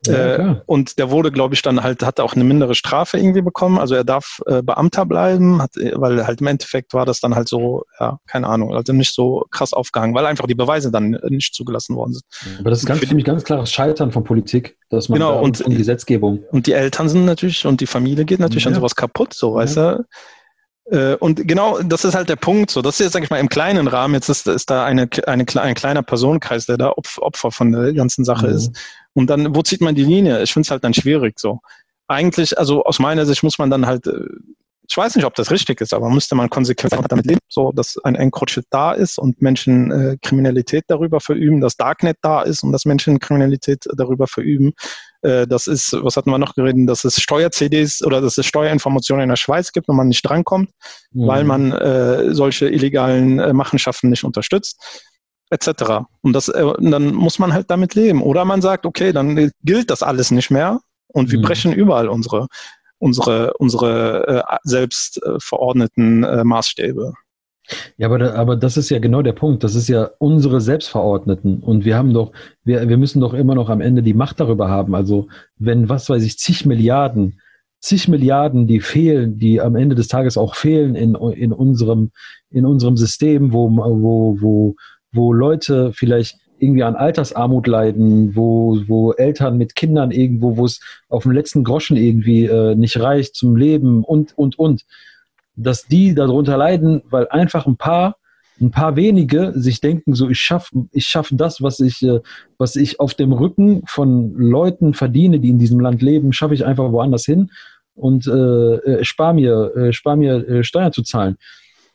[0.08, 3.42] Ja, äh, und der wurde, glaube ich, dann halt, hat auch eine mindere Strafe irgendwie
[3.42, 3.78] bekommen.
[3.78, 7.48] Also er darf äh, Beamter bleiben, hat, weil halt im Endeffekt war das dann halt
[7.48, 11.54] so, ja, keine Ahnung, also nicht so krass aufgehangen, weil einfach die Beweise dann nicht
[11.54, 12.26] zugelassen worden sind.
[12.60, 15.62] Aber das ist ganz, für mich ganz klares Scheitern von Politik, dass man genau, und,
[15.62, 16.44] und Gesetzgebung.
[16.52, 18.70] Und die Eltern sind natürlich und die Familie geht natürlich ja.
[18.70, 20.06] an sowas kaputt, so, weißt du.
[20.92, 22.70] Äh, und genau, das ist halt der Punkt.
[22.70, 24.14] So, das ist jetzt, sag ich mal, im kleinen Rahmen.
[24.14, 28.26] Jetzt ist, ist da eine, eine, ein kleiner Personenkreis, der da Opfer von der ganzen
[28.26, 28.56] Sache mhm.
[28.56, 28.78] ist.
[29.14, 30.44] Und dann, wo zieht man die Linie?
[30.44, 31.60] Ich finde es halt dann schwierig so.
[32.08, 34.20] Eigentlich, also aus meiner Sicht muss man dann halt, äh,
[34.88, 37.98] ich weiß nicht, ob das richtig ist, aber müsste man konsequent damit leben, so dass
[38.04, 42.74] ein Encroachment da ist und Menschen äh, Kriminalität darüber verüben, dass Darknet da ist und
[42.74, 44.74] dass Menschen Kriminalität darüber verüben.
[45.22, 49.24] Äh, das ist, was hatten wir noch geredet, dass es Steuer-CDs oder dass es Steuerinformationen
[49.24, 50.70] in der Schweiz gibt und man nicht drankommt,
[51.12, 51.28] mhm.
[51.28, 55.06] weil man äh, solche illegalen äh, Machenschaften nicht unterstützt
[55.52, 56.06] etc.
[56.22, 58.22] Und das, äh, dann muss man halt damit leben.
[58.22, 61.44] Oder man sagt, okay, dann gilt das alles nicht mehr und wir mhm.
[61.44, 62.48] brechen überall unsere,
[62.98, 67.14] unsere, unsere äh, selbst äh, verordneten äh, Maßstäbe.
[67.98, 69.64] Ja, aber, da, aber das ist ja genau der Punkt.
[69.64, 71.60] Das ist ja unsere Selbstverordneten.
[71.60, 72.32] Und wir haben doch,
[72.64, 74.96] wir, wir müssen doch immer noch am Ende die Macht darüber haben.
[74.96, 77.40] Also, wenn, was weiß ich, zig Milliarden,
[77.80, 82.12] zig Milliarden, die fehlen, die am Ende des Tages auch fehlen in, in unserem,
[82.50, 84.76] in unserem System, wo, wo, wo,
[85.12, 90.80] wo Leute vielleicht irgendwie an Altersarmut leiden, wo, wo Eltern mit Kindern irgendwo, wo es
[91.10, 94.86] auf dem letzten Groschen irgendwie äh, nicht reicht zum Leben und, und, und.
[95.56, 98.18] Dass die darunter leiden, weil einfach ein paar,
[98.60, 102.20] ein paar wenige sich denken, so ich schaffe ich schaff das, was ich, äh,
[102.58, 106.66] was ich auf dem Rücken von Leuten verdiene, die in diesem Land leben, schaffe ich
[106.66, 107.50] einfach woanders hin
[107.96, 111.38] und äh, äh, spar mir, äh, spar mir äh, Steuern zu zahlen.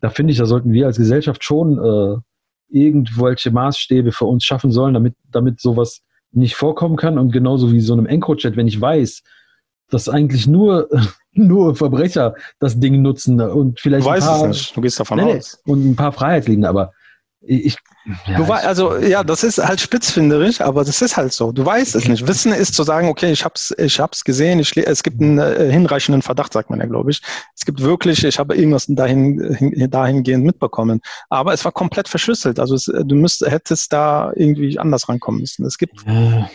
[0.00, 2.16] Da finde ich, da sollten wir als Gesellschaft schon äh,
[2.68, 7.18] irgendwelche Maßstäbe für uns schaffen sollen, damit, damit sowas nicht vorkommen kann.
[7.18, 9.22] Und genauso wie so einem EncroChat, wenn ich weiß,
[9.88, 10.88] dass eigentlich nur,
[11.46, 14.06] nur Verbrecher das Ding nutzen und vielleicht.
[14.06, 15.58] Du weißt paar, es nicht, du gehst davon nee, aus.
[15.66, 16.92] Und ein paar Freiheitsliegende, aber
[17.48, 17.76] ich,
[18.26, 21.52] ja, du weißt, also ja, das ist halt spitzfinderisch, aber das ist halt so.
[21.52, 22.26] Du weißt es nicht.
[22.26, 25.70] Wissen ist zu sagen, okay, ich hab's, ich hab's gesehen, ich, es gibt einen äh,
[25.70, 27.20] hinreichenden Verdacht, sagt man ja, glaube ich.
[27.54, 31.00] Es gibt wirklich, ich habe irgendwas dahin, hin, dahingehend mitbekommen.
[31.28, 32.58] Aber es war komplett verschlüsselt.
[32.58, 35.64] Also es, du müsst, hättest da irgendwie anders rankommen müssen.
[35.66, 36.04] Es gibt.
[36.06, 36.50] Ja.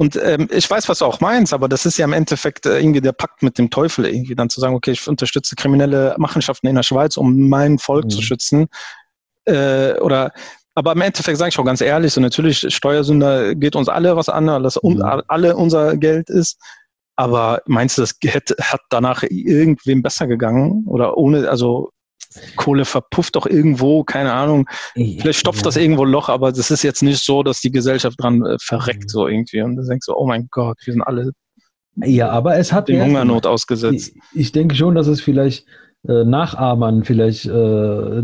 [0.00, 2.78] Und ähm, ich weiß, was du auch meinst, aber das ist ja im Endeffekt äh,
[2.78, 6.68] irgendwie der Pakt mit dem Teufel, irgendwie dann zu sagen, okay, ich unterstütze kriminelle Machenschaften
[6.68, 8.10] in der Schweiz, um mein Volk mhm.
[8.10, 8.68] zu schützen
[9.44, 10.32] äh, oder
[10.74, 14.30] aber im Endeffekt sage ich auch ganz ehrlich, so natürlich, Steuersünder geht uns alle was
[14.30, 15.02] an, dass mhm.
[15.02, 16.58] alle unser Geld ist.
[17.16, 18.14] Aber meinst du, das
[18.62, 20.84] hat danach irgendwem besser gegangen?
[20.86, 21.90] Oder ohne, also
[22.56, 24.68] Kohle verpufft doch irgendwo, keine Ahnung.
[24.94, 28.20] Vielleicht stopft das irgendwo ein Loch, aber das ist jetzt nicht so, dass die Gesellschaft
[28.20, 29.08] dran äh, verreckt, mhm.
[29.08, 29.62] so irgendwie.
[29.62, 31.32] Und du denkst so, oh mein Gott, wir sind alle
[31.96, 34.12] ja, aber es hat dem Hungernot ausgesetzt.
[34.32, 35.66] Ich, ich denke schon, dass es vielleicht
[36.08, 38.22] äh, Nachahmern vielleicht äh,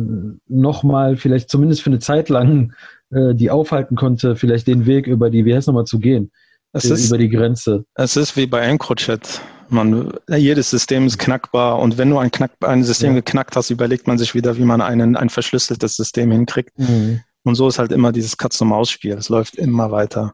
[0.49, 2.73] nochmal, vielleicht zumindest für eine Zeit lang,
[3.11, 6.31] äh, die aufhalten konnte, vielleicht den Weg über die, wie heißt nochmal, zu gehen.
[6.73, 7.85] Es ist, über die Grenze.
[7.95, 9.41] Es ist wie bei EncroChat.
[9.69, 13.21] Man, jedes System ist knackbar und wenn du ein, Knack, ein System ja.
[13.21, 16.79] geknackt hast, überlegt man sich wieder, wie man einen, ein verschlüsseltes System hinkriegt.
[16.79, 17.21] Mhm.
[17.45, 19.13] Und so ist halt immer dieses Katz-und-Maus-Spiel.
[19.13, 20.33] Es läuft immer weiter.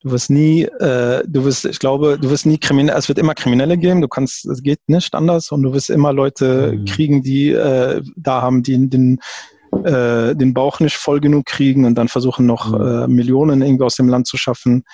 [0.00, 3.34] Du wirst nie, äh, du wirst, ich glaube, du wirst nie kriminell, es wird immer
[3.34, 6.84] Kriminelle geben, du kannst, es geht nicht anders und du wirst immer Leute mhm.
[6.84, 9.18] kriegen, die äh, da haben, die den,
[9.84, 12.86] äh, den Bauch nicht voll genug kriegen und dann versuchen noch mhm.
[12.86, 14.84] äh, Millionen irgendwie aus dem Land zu schaffen.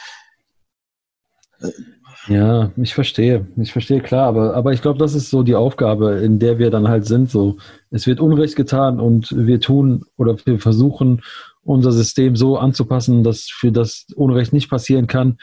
[2.29, 3.47] Ja, ich verstehe.
[3.57, 6.71] Ich verstehe, klar, aber, aber ich glaube, das ist so die Aufgabe, in der wir
[6.71, 7.31] dann halt sind.
[7.31, 7.57] So,
[7.91, 11.23] es wird Unrecht getan und wir tun oder wir versuchen
[11.65, 15.39] unser System so anzupassen, dass für das Unrecht nicht passieren kann,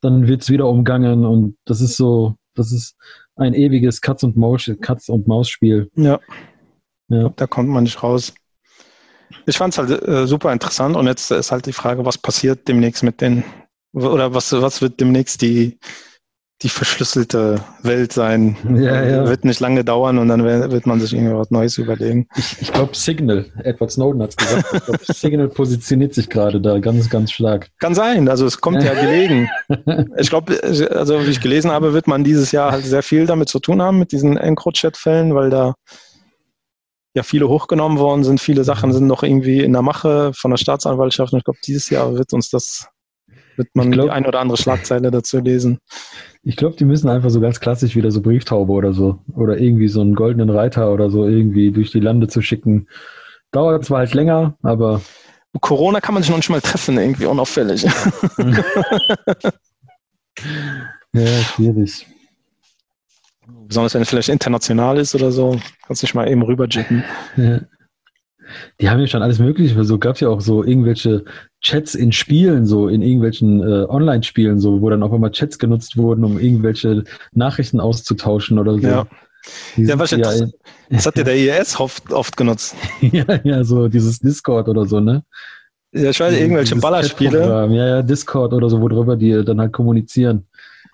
[0.00, 2.96] dann wird es wieder umgangen und das ist so, das ist
[3.36, 5.90] ein ewiges Katz und Maus, Katz und Maus Spiel.
[5.96, 6.20] Ja.
[7.08, 7.30] ja.
[7.34, 8.34] Da kommt man nicht raus.
[9.46, 12.68] Ich fand es halt äh, super interessant und jetzt ist halt die Frage, was passiert
[12.68, 13.42] demnächst mit den,
[13.92, 15.78] oder was, was wird demnächst die,
[16.64, 18.56] die verschlüsselte Welt sein.
[18.74, 19.28] Ja, ja.
[19.28, 22.26] Wird nicht lange dauern und dann wird man sich irgendwas Neues überlegen.
[22.36, 26.62] Ich, ich glaube Signal, Edward Snowden hat es gesagt, ich glaub, Signal positioniert sich gerade
[26.62, 27.68] da ganz, ganz stark.
[27.80, 29.50] Kann sein, also es kommt ja gelegen.
[30.16, 33.50] Ich glaube, also wie ich gelesen habe, wird man dieses Jahr halt sehr viel damit
[33.50, 35.74] zu tun haben, mit diesen EncroChat-Fällen, weil da
[37.14, 40.58] ja viele hochgenommen worden sind, viele Sachen sind noch irgendwie in der Mache von der
[40.58, 42.88] Staatsanwaltschaft und ich glaube, dieses Jahr wird uns das
[43.56, 45.78] wird man glaub, die ein oder andere Schlagzeile dazu lesen.
[46.44, 49.18] Ich glaube, die müssen einfach so ganz klassisch wieder so Brieftaube oder so.
[49.34, 52.86] Oder irgendwie so einen goldenen Reiter oder so irgendwie durch die Lande zu schicken.
[53.50, 55.00] Dauert zwar halt länger, aber.
[55.60, 57.84] Corona kann man sich noch nicht mal treffen, irgendwie unauffällig.
[61.12, 62.06] ja, schwierig.
[63.66, 67.04] Besonders wenn es vielleicht international ist oder so, kannst du dich mal eben rüberjippen.
[67.36, 67.60] Ja.
[68.80, 69.82] Die haben ja schon alles Mögliche.
[69.84, 71.24] So gab es ja auch so irgendwelche
[71.60, 75.96] Chats in Spielen, so in irgendwelchen äh, Online-Spielen, so wo dann auch immer Chats genutzt
[75.96, 78.86] wurden, um irgendwelche Nachrichten auszutauschen oder so.
[78.86, 79.06] Ja.
[79.76, 80.44] ja, was, ja, das,
[80.90, 82.76] das hat ja der IS oft, oft genutzt.
[83.00, 85.24] ja, ja, so dieses Discord oder so, ne?
[85.92, 87.40] Ja, ich weiß, irgendwelche Ballerspiele.
[87.40, 90.46] Ja, ja, Discord oder so, worüber die dann halt kommunizieren.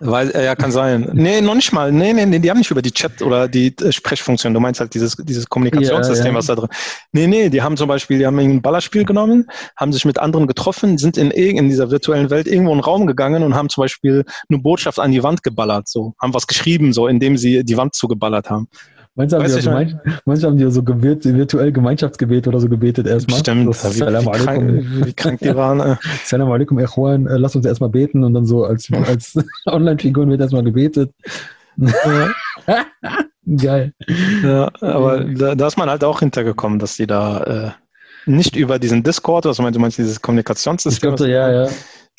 [0.03, 1.07] Weil, äh, ja, kann sein.
[1.13, 1.91] Nee, noch nicht mal.
[1.91, 4.51] Nee, nee, nee, die haben nicht über die Chat oder die äh, Sprechfunktion.
[4.51, 6.37] Du meinst halt dieses, dieses Kommunikationssystem, ja, ja.
[6.37, 6.69] was da drin.
[7.11, 9.45] Nee, nee, die haben zum Beispiel, die haben ein Ballerspiel genommen,
[9.77, 13.05] haben sich mit anderen getroffen, sind in, in dieser virtuellen Welt irgendwo in einen Raum
[13.05, 16.15] gegangen und haben zum Beispiel eine Botschaft an die Wand geballert, so.
[16.19, 18.69] Haben was geschrieben, so, indem sie die Wand zugeballert haben.
[19.15, 23.39] Manche haben, die gemein, manche haben die so gewirrt, virtuell Gemeinschaftsgebet oder so gebetet erstmal.
[23.39, 25.81] Stimmt, das, wie, Salam wie, krank, wie krank die waren.
[25.81, 25.95] Äh.
[26.23, 30.39] Salam alaikum, Ikhwan, äh, lass uns erstmal beten und dann so als, als Online-Figuren wird
[30.39, 31.11] erstmal gebetet.
[33.57, 33.93] Geil.
[34.43, 37.71] Ja, aber da, da, ist man halt auch hintergekommen, dass die da äh,
[38.25, 41.09] nicht über diesen Discord, was meinst du, meinst dieses Kommunikationssystem?
[41.11, 41.69] Ich glaube, ja, ja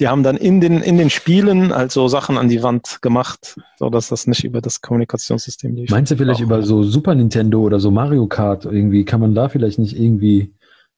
[0.01, 3.61] die haben dann in den, in den Spielen halt so Sachen an die Wand gemacht,
[3.79, 5.91] so dass das nicht über das Kommunikationssystem lief.
[5.91, 6.47] Meinst du vielleicht Auch.
[6.47, 9.05] über so Super Nintendo oder so Mario Kart irgendwie?
[9.05, 10.55] Kann man da vielleicht nicht irgendwie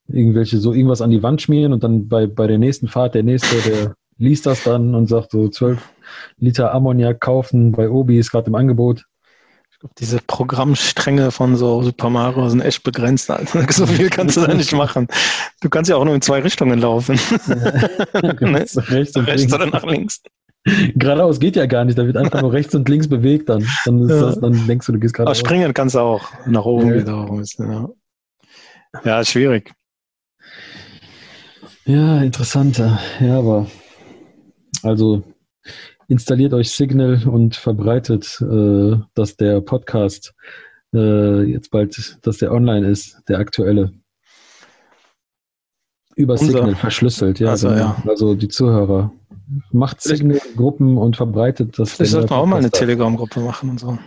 [0.07, 3.23] irgendwelche so irgendwas an die Wand schmieren und dann bei, bei der nächsten Fahrt der
[3.23, 5.79] nächste, der liest das dann und sagt so 12
[6.37, 9.05] Liter Ammoniak kaufen bei Obi ist gerade im Angebot
[9.99, 13.29] diese Programmstränge von so Super Mario sind echt begrenzt.
[13.29, 15.07] Also, so viel kannst du da nicht machen.
[15.61, 17.19] Du kannst ja auch nur in zwei Richtungen laufen.
[17.47, 17.53] Ja.
[18.41, 18.59] ne?
[18.59, 20.21] rechts, rechts, rechts oder nach links.
[20.95, 23.67] Geradeaus geht ja gar nicht, da wird einfach nur rechts und links bewegt dann.
[23.85, 24.19] Dann, ja.
[24.19, 25.39] das, dann denkst du, du gehst geradeaus.
[25.39, 26.27] Aber springen kannst du auch.
[26.47, 26.95] Nach oben ja.
[26.95, 27.39] wieder auch.
[27.59, 27.89] Ja.
[29.03, 29.71] ja, schwierig.
[31.85, 32.99] Ja, interessanter.
[33.19, 33.67] Ja, aber
[34.81, 35.23] also
[36.07, 40.33] installiert euch Signal und verbreitet, äh, dass der Podcast
[40.93, 43.91] äh, jetzt bald, dass der online ist, der aktuelle.
[46.15, 47.49] Über Unser, Signal verschlüsselt, ja.
[47.49, 48.01] Also, ja.
[48.07, 49.11] also die Zuhörer.
[49.71, 51.99] Macht Signal-Gruppen und verbreitet das.
[51.99, 53.97] Ich sollte auch mal eine Telegram-Gruppe machen und so.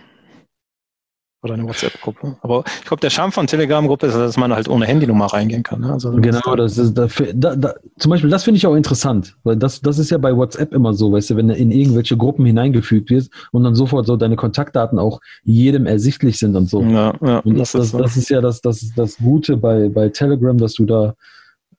[1.41, 2.35] Oder eine WhatsApp-Gruppe.
[2.41, 5.79] Aber ich glaube, der Charme von Telegram-Gruppe ist, dass man halt ohne Handynummer reingehen kann.
[5.79, 5.93] Ne?
[5.93, 9.55] Also, genau, das ist dafür, da, da, zum Beispiel, das finde ich auch interessant, weil
[9.55, 12.45] das, das ist ja bei WhatsApp immer so, weißt du, wenn du in irgendwelche Gruppen
[12.45, 16.81] hineingefügt wirst und dann sofort so deine Kontaktdaten auch jedem ersichtlich sind und so.
[16.81, 17.99] Ja, ja, und das, das, ist, so.
[17.99, 21.15] das ist ja das, das, das Gute bei, bei Telegram, dass du da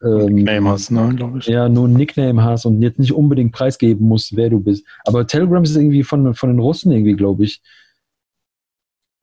[0.03, 1.46] ähm, Nickname hast, ne, glaube ich.
[1.46, 4.87] Ja, nur ein Nickname hast und jetzt nicht unbedingt preisgeben musst, wer du bist.
[5.05, 7.61] Aber Telegram ist irgendwie von, von den Russen irgendwie, glaube ich,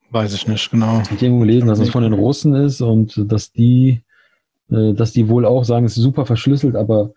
[0.09, 1.01] Weiß ich nicht, genau.
[1.01, 4.03] Ich habe irgendwo gelesen, dass es von den Russen ist und dass die,
[4.71, 7.11] äh, dass die wohl auch sagen, es ist super verschlüsselt, aber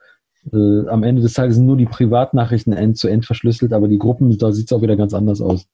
[0.52, 4.36] äh, am Ende des Tages sind nur die Privatnachrichten end-zu-end -end verschlüsselt, aber die Gruppen,
[4.38, 5.66] da sieht es auch wieder ganz anders aus.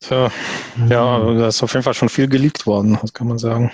[0.00, 0.30] Tja,
[0.88, 3.70] ja, da ist auf jeden Fall schon viel geleakt worden, das kann man sagen.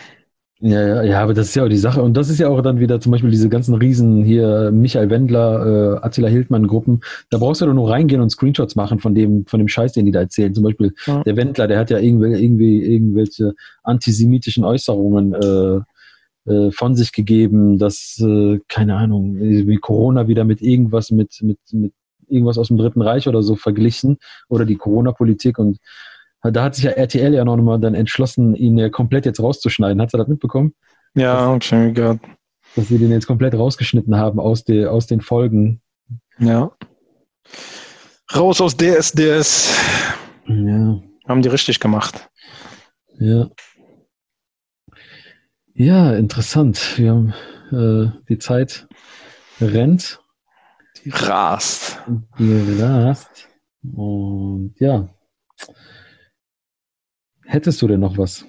[0.60, 2.02] Ja, ja, ja, aber das ist ja auch die Sache.
[2.02, 5.98] Und das ist ja auch dann wieder zum Beispiel diese ganzen Riesen hier, Michael Wendler,
[6.00, 7.00] äh, Attila Hildmann Gruppen.
[7.28, 10.06] Da brauchst du doch nur reingehen und Screenshots machen von dem, von dem Scheiß, den
[10.06, 10.54] die da erzählen.
[10.54, 11.22] Zum Beispiel ja.
[11.24, 17.76] der Wendler, der hat ja irgendwie, irgendwie irgendwelche antisemitischen Äußerungen äh, äh, von sich gegeben,
[17.76, 21.92] dass, äh, keine Ahnung, wie Corona wieder mit irgendwas, mit, mit, mit
[22.28, 24.16] irgendwas aus dem Dritten Reich oder so verglichen
[24.48, 25.78] oder die Corona-Politik und
[26.52, 30.00] da hat sich ja RTL ja noch mal dann entschlossen, ihn komplett jetzt rauszuschneiden.
[30.00, 30.74] Hat er das mitbekommen?
[31.14, 32.20] Ja, und schon gehört.
[32.74, 35.80] Dass sie den jetzt komplett rausgeschnitten haben aus, de, aus den Folgen.
[36.38, 36.70] Ja.
[38.34, 39.74] Raus aus DSDS.
[40.46, 41.00] Ja.
[41.26, 42.28] Haben die richtig gemacht.
[43.18, 43.48] Ja.
[45.74, 46.98] Ja, interessant.
[46.98, 47.34] Wir haben
[47.72, 48.86] äh, die Zeit
[49.60, 50.20] rennt.
[51.04, 52.02] Die rast.
[52.38, 53.48] Die rast.
[53.82, 55.08] Und ja,
[57.46, 58.44] Hättest du denn noch was?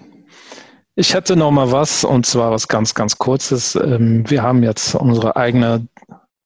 [0.95, 3.75] Ich hätte noch mal was und zwar was ganz, ganz kurzes.
[3.75, 5.87] Ähm, wir haben jetzt unsere eigene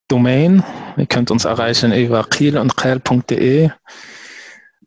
[0.10, 0.62] Domain.
[0.98, 3.70] Ihr könnt uns erreichen über kiel und kiel.de.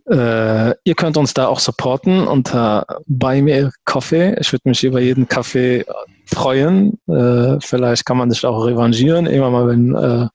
[0.07, 4.37] Äh, ihr könnt uns da auch supporten unter Buy Me Coffee.
[4.38, 5.87] Ich würde mich über jeden Kaffee
[6.27, 6.98] freuen.
[7.09, 10.29] Äh, vielleicht kann man sich auch revanchieren, immer mal, wenn äh,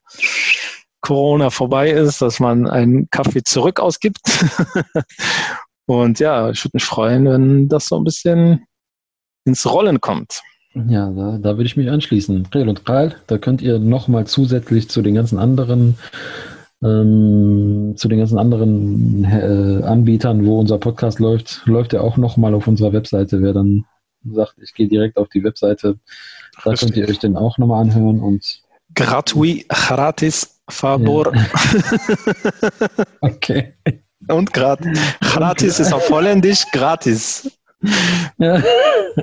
[1.02, 4.20] Corona vorbei ist, dass man einen Kaffee zurück ausgibt.
[5.90, 8.64] Und ja, ich würde mich freuen, wenn das so ein bisschen
[9.44, 10.44] ins Rollen kommt.
[10.76, 12.48] Ja, da, da würde ich mich anschließen.
[12.54, 15.98] Real und Kral, da könnt ihr nochmal zusätzlich zu den ganzen anderen
[16.84, 22.54] ähm, zu den ganzen anderen äh, Anbietern, wo unser Podcast läuft, läuft er auch nochmal
[22.54, 23.42] auf unserer Webseite.
[23.42, 23.86] Wer dann
[24.24, 25.98] sagt, ich gehe direkt auf die Webseite,
[26.64, 28.62] da könnt ihr euch den auch nochmal anhören und
[28.94, 31.34] Gratuit, gratis, favor.
[31.34, 31.46] Ja.
[33.22, 33.74] okay.
[34.28, 35.00] Und gratis.
[35.22, 37.58] Gratis ist auf Holländisch gratis.
[38.38, 38.62] Ja.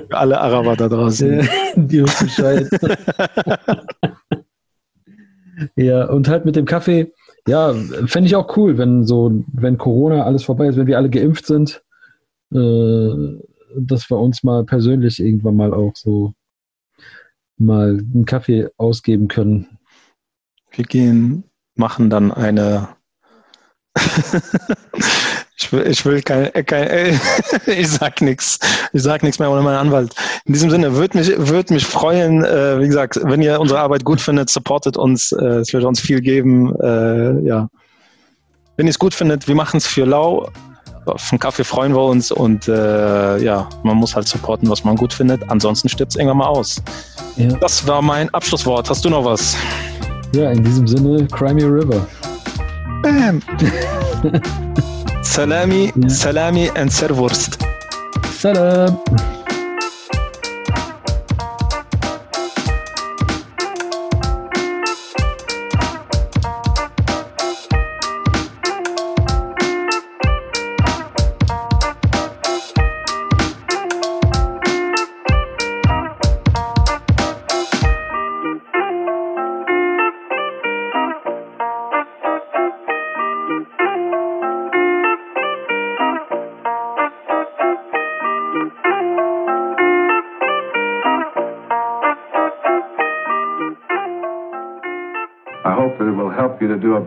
[0.09, 1.47] Alle Araber da draußen.
[1.75, 2.67] Die Bescheid.
[5.75, 7.13] ja, und halt mit dem Kaffee,
[7.47, 7.73] ja,
[8.05, 11.45] fände ich auch cool, wenn so, wenn Corona alles vorbei ist, wenn wir alle geimpft
[11.45, 11.83] sind,
[12.53, 13.09] äh,
[13.75, 16.33] dass wir uns mal persönlich irgendwann mal auch so
[17.57, 19.77] mal einen Kaffee ausgeben können.
[20.71, 21.43] Wir gehen,
[21.75, 22.96] machen dann eine
[25.59, 27.19] Ich will, ich will kein, kein
[27.65, 28.59] ich sag nichts.
[28.93, 30.13] Ich sag nichts mehr ohne meinen Anwalt.
[30.45, 34.03] In diesem Sinne, würde mich, würde mich freuen, äh, wie gesagt, wenn ihr unsere Arbeit
[34.03, 35.31] gut findet, supportet uns.
[35.31, 36.75] Äh, es wird uns viel geben.
[36.79, 37.69] Äh, ja.
[38.75, 40.47] Wenn ihr es gut findet, wir machen es für lau.
[41.15, 45.13] Vom Kaffee freuen wir uns und äh, ja, man muss halt supporten, was man gut
[45.13, 45.41] findet.
[45.49, 46.81] Ansonsten stirbt es irgendwann mal aus.
[47.37, 47.47] Ja.
[47.57, 48.89] Das war mein Abschlusswort.
[48.89, 49.55] Hast du noch was?
[50.33, 52.05] Ja, in diesem Sinne, Crimey River.
[53.03, 53.39] بام
[55.37, 57.61] سلامي سلامي اند سيرفورست
[58.39, 58.97] سلام.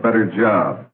[0.01, 0.90] Better job.